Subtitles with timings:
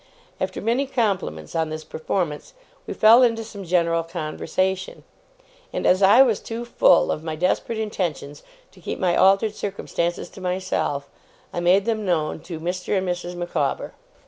[0.39, 2.55] After many compliments on this performance,
[2.87, 5.03] we fell into some general conversation;
[5.71, 8.41] and as I was too full of my desperate intentions
[8.71, 11.07] to keep my altered circumstances to myself,
[11.53, 12.97] I made them known to Mr.
[12.97, 13.35] and Mrs.
[13.35, 13.93] Micawber.